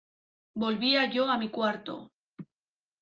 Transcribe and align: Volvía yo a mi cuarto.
Volvía 0.55 1.11
yo 1.13 1.29
a 1.29 1.37
mi 1.37 1.49
cuarto. 1.51 2.11